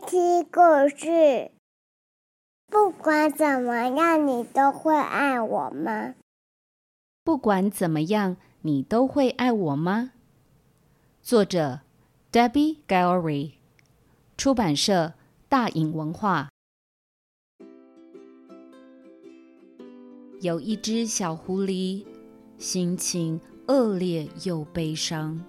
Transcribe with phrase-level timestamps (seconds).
[0.00, 1.50] 听故事。
[2.66, 6.14] 不管怎么样，你都会爱我吗？
[7.22, 10.12] 不管怎么样，你都会爱我吗？
[11.22, 11.80] 作者
[12.32, 13.52] ：Debbie Gowry，
[14.36, 15.14] 出版社：
[15.48, 16.50] 大颖文化。
[20.40, 22.04] 有一只小狐狸，
[22.58, 25.42] 心情恶劣又悲伤。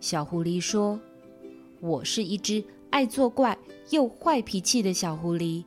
[0.00, 0.98] 小狐狸说
[1.80, 2.64] ：“我是一只
[2.96, 3.58] 爱作怪
[3.90, 5.64] 又坏脾气的小狐狸，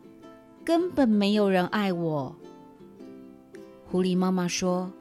[0.66, 2.36] 根本没有人爱我。”
[3.86, 4.92] 狐狸妈妈说：“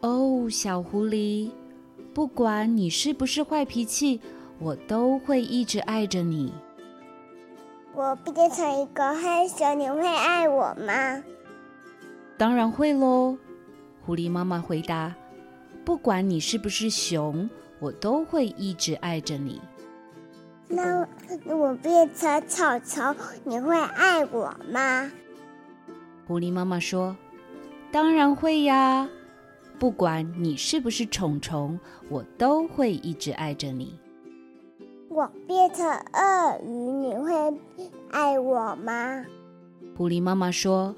[0.00, 1.50] 哦，小狐狸，
[2.14, 4.22] 不管你是不是坏脾气，
[4.58, 6.50] 我都会一直爱着你。”
[7.94, 11.22] 我变成一个黑熊，你会爱我吗？
[12.38, 13.36] 当然会喽，
[14.00, 15.14] 狐狸妈妈回答
[15.84, 17.50] ：“不管你是不是熊，
[17.80, 19.60] 我都会一直爱着你。”
[20.68, 21.06] 那
[21.46, 23.14] 我变成草丛，
[23.44, 25.10] 你会爱我吗？
[26.26, 27.16] 狐狸妈妈说
[27.90, 29.08] ：“当然会呀，
[29.78, 33.98] 不管你是不是虫虫，我都会一直爱着你。”
[35.08, 37.32] 我变成鳄鱼，你会
[38.10, 39.24] 爱我吗？
[39.96, 40.94] 狐狸妈妈说。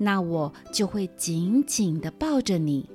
[0.00, 2.88] 那我就会紧紧的抱着你，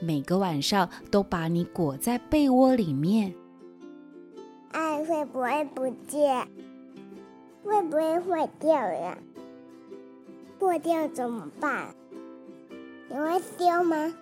[0.00, 3.32] 每个晚上都把你裹在被窝里面。
[4.76, 6.46] 爱会不会不见？
[7.64, 9.16] 会不会坏掉呀？
[10.58, 11.94] 破掉怎么办？
[13.08, 14.12] 你会丢吗？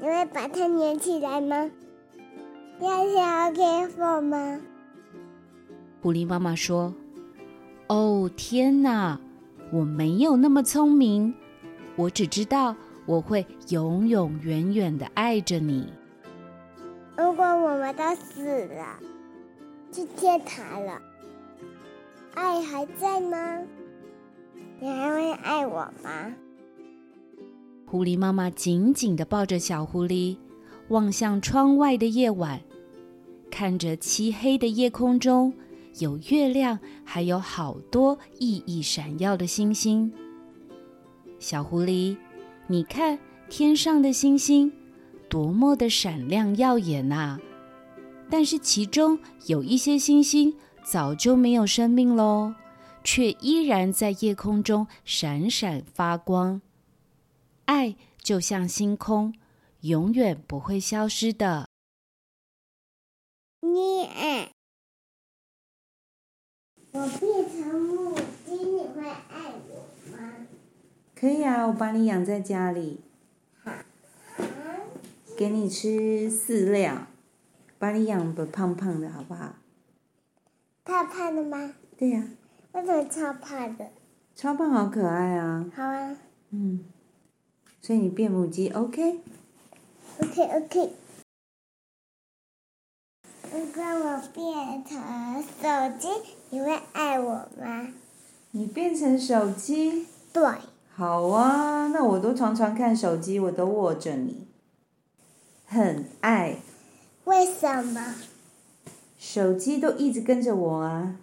[0.00, 1.70] 你会把它粘起来吗？
[2.80, 4.60] 要小 K 风吗？
[6.00, 6.94] 狐狸妈妈说
[7.88, 9.20] ：“哦，天哪！”
[9.70, 11.34] 我没有那么聪明，
[11.96, 15.92] 我只知道我会永永远远的爱着你。
[17.18, 18.98] 如果我们都死了，
[19.94, 21.00] 去天堂了，
[22.34, 23.62] 爱还在吗？
[24.80, 26.34] 你还会爱我吗？
[27.86, 30.36] 狐狸妈妈紧紧的抱着小狐狸，
[30.88, 32.60] 望向窗外的夜晚，
[33.52, 35.54] 看着漆黑的夜空中。
[36.00, 40.12] 有月亮，还有好多熠熠闪耀的星星。
[41.38, 42.16] 小狐狸，
[42.66, 43.16] 你看
[43.48, 44.72] 天上的星星，
[45.28, 47.38] 多么的闪亮耀眼呐！
[48.30, 52.54] 但是其中有一些星星早就没有生命喽，
[53.02, 56.60] 却依然在夜空中闪闪发光。
[57.66, 59.34] 爱就像星空，
[59.80, 61.68] 永远不会消失的。
[63.60, 64.50] 你爱。
[66.92, 67.20] 我变
[67.50, 68.14] 成母
[68.46, 70.46] 鸡，你会爱我吗？
[71.14, 73.00] 可以啊，我把你养在家里，
[73.62, 73.72] 好，
[75.36, 77.06] 给你吃饲料，
[77.78, 79.54] 把你养的胖胖的，好不好？
[80.84, 81.74] 胖胖的吗？
[81.96, 82.24] 对呀。
[82.72, 83.86] 为什么超胖的？
[84.34, 85.64] 超胖好可爱啊！
[85.74, 86.16] 好啊。
[86.50, 86.84] 嗯。
[87.80, 89.20] 所以你变母鸡，OK？OK，OK。
[93.52, 96.08] 如果我变成手机，
[96.50, 97.92] 你会爱我吗？
[98.50, 100.06] 你变成手机？
[100.32, 100.42] 对。
[100.94, 104.46] 好啊，那我都常常看手机，我都握着你，
[105.66, 106.56] 很爱。
[107.24, 108.14] 为什么？
[109.18, 111.16] 手机都一直跟着我啊。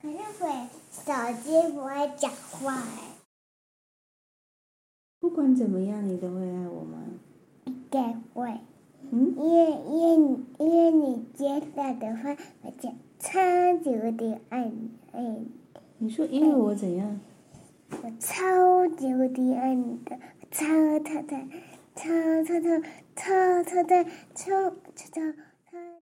[0.00, 1.12] 可是会手
[1.42, 3.16] 机不会讲话哎。
[5.20, 6.98] 不管怎么样，你都会爱我吗？
[7.64, 8.58] 应该会。
[9.10, 12.88] 嗯，因为因为因为你接下的话，我就
[13.18, 15.46] 超级无敌爱你爱你。
[15.98, 17.20] 你说因为我怎样？
[18.02, 20.18] 我超级无敌爱你的，
[20.50, 20.64] 超
[21.00, 21.36] 超超
[22.06, 22.12] 臭
[22.44, 22.82] 臭臭
[23.16, 25.45] 臭臭的臭臭